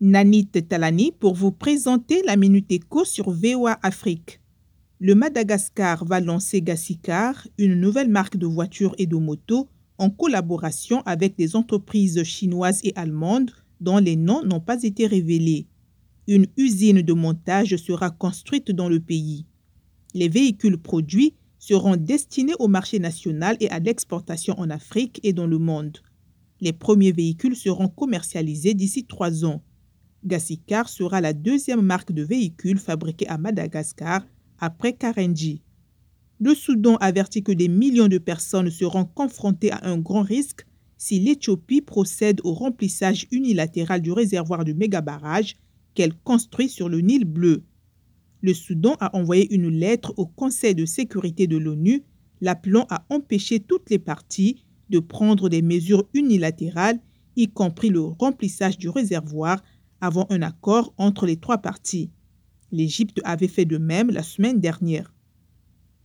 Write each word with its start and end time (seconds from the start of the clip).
Nanit 0.00 0.46
Talani 0.46 1.10
pour 1.10 1.34
vous 1.34 1.50
présenter 1.50 2.22
la 2.24 2.36
Minute 2.36 2.70
Éco 2.70 3.04
sur 3.04 3.32
VOA 3.32 3.80
Afrique. 3.82 4.40
Le 5.00 5.16
Madagascar 5.16 6.04
va 6.04 6.20
lancer 6.20 6.62
Gassicar, 6.62 7.48
une 7.58 7.74
nouvelle 7.74 8.08
marque 8.08 8.36
de 8.36 8.46
voitures 8.46 8.94
et 8.98 9.06
de 9.06 9.16
motos, 9.16 9.68
en 9.98 10.08
collaboration 10.08 11.02
avec 11.04 11.36
des 11.36 11.56
entreprises 11.56 12.22
chinoises 12.22 12.78
et 12.84 12.92
allemandes 12.94 13.50
dont 13.80 13.98
les 13.98 14.14
noms 14.14 14.44
n'ont 14.44 14.60
pas 14.60 14.84
été 14.84 15.08
révélés. 15.08 15.66
Une 16.28 16.46
usine 16.56 17.02
de 17.02 17.12
montage 17.12 17.74
sera 17.74 18.12
construite 18.12 18.70
dans 18.70 18.88
le 18.88 19.00
pays. 19.00 19.46
Les 20.14 20.28
véhicules 20.28 20.78
produits 20.78 21.34
seront 21.58 21.96
destinés 21.96 22.54
au 22.60 22.68
marché 22.68 23.00
national 23.00 23.56
et 23.58 23.68
à 23.70 23.80
l'exportation 23.80 24.54
en 24.60 24.70
Afrique 24.70 25.18
et 25.24 25.32
dans 25.32 25.48
le 25.48 25.58
monde. 25.58 25.98
Les 26.60 26.72
premiers 26.72 27.10
véhicules 27.10 27.56
seront 27.56 27.88
commercialisés 27.88 28.74
d'ici 28.74 29.04
trois 29.04 29.44
ans. 29.44 29.60
Gassicar 30.28 30.88
sera 30.88 31.20
la 31.20 31.32
deuxième 31.32 31.82
marque 31.82 32.12
de 32.12 32.22
véhicules 32.22 32.78
fabriquée 32.78 33.26
à 33.26 33.38
Madagascar 33.38 34.24
après 34.60 34.92
Karenji. 34.92 35.62
Le 36.38 36.54
Soudan 36.54 36.96
avertit 36.96 37.42
que 37.42 37.50
des 37.50 37.66
millions 37.66 38.06
de 38.06 38.18
personnes 38.18 38.70
seront 38.70 39.04
confrontées 39.04 39.72
à 39.72 39.80
un 39.82 39.98
grand 39.98 40.22
risque 40.22 40.64
si 40.96 41.18
l'Éthiopie 41.18 41.80
procède 41.80 42.40
au 42.44 42.52
remplissage 42.52 43.26
unilatéral 43.32 44.00
du 44.00 44.12
réservoir 44.12 44.64
du 44.64 44.74
méga-barrage 44.74 45.56
qu'elle 45.94 46.14
construit 46.14 46.68
sur 46.68 46.88
le 46.88 47.00
Nil 47.00 47.24
bleu. 47.24 47.64
Le 48.40 48.54
Soudan 48.54 48.96
a 49.00 49.16
envoyé 49.16 49.52
une 49.52 49.68
lettre 49.68 50.14
au 50.16 50.26
Conseil 50.26 50.76
de 50.76 50.84
sécurité 50.84 51.48
de 51.48 51.56
l'ONU 51.56 52.04
l'appelant 52.40 52.86
à 52.88 53.04
empêcher 53.10 53.58
toutes 53.58 53.90
les 53.90 53.98
parties 53.98 54.62
de 54.90 55.00
prendre 55.00 55.48
des 55.48 55.62
mesures 55.62 56.08
unilatérales, 56.14 57.00
y 57.36 57.48
compris 57.48 57.90
le 57.90 58.00
remplissage 58.00 58.78
du 58.78 58.88
réservoir 58.88 59.62
avant 60.00 60.26
un 60.30 60.42
accord 60.42 60.94
entre 60.96 61.26
les 61.26 61.36
trois 61.36 61.58
parties. 61.58 62.10
L'Égypte 62.70 63.20
avait 63.24 63.48
fait 63.48 63.64
de 63.64 63.78
même 63.78 64.10
la 64.10 64.22
semaine 64.22 64.60
dernière. 64.60 65.12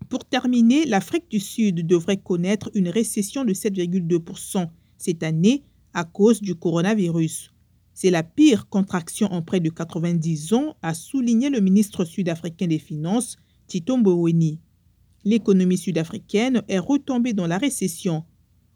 Pour 0.09 0.25
terminer, 0.25 0.85
l'Afrique 0.85 1.29
du 1.29 1.39
Sud 1.39 1.87
devrait 1.87 2.17
connaître 2.17 2.69
une 2.73 2.89
récession 2.89 3.45
de 3.45 3.53
7,2% 3.53 4.69
cette 4.97 5.23
année 5.23 5.63
à 5.93 6.03
cause 6.03 6.41
du 6.41 6.55
coronavirus. 6.55 7.51
C'est 7.93 8.09
la 8.09 8.23
pire 8.23 8.69
contraction 8.69 9.31
en 9.31 9.41
près 9.41 9.59
de 9.59 9.69
90 9.69 10.53
ans, 10.53 10.75
a 10.81 10.93
souligné 10.93 11.49
le 11.49 11.59
ministre 11.59 12.05
sud-africain 12.05 12.67
des 12.67 12.79
Finances, 12.79 13.37
Tito 13.67 13.97
Mboweni. 13.97 14.59
L'économie 15.25 15.77
sud-africaine 15.77 16.63
est 16.67 16.79
retombée 16.79 17.33
dans 17.33 17.47
la 17.47 17.57
récession. 17.57 18.23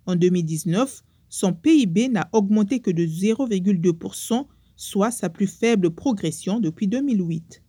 En 0.05 0.15
2019, 0.15 1.03
son 1.29 1.53
PIB 1.53 2.09
n'a 2.09 2.29
augmenté 2.31 2.79
que 2.79 2.91
de 2.91 3.05
0,2%, 3.05 4.47
soit 4.77 5.11
sa 5.11 5.29
plus 5.29 5.47
faible 5.47 5.91
progression 5.91 6.59
depuis 6.61 6.87
2008. 6.87 7.61